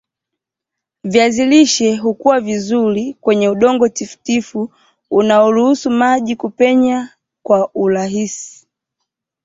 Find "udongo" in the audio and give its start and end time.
3.49-3.89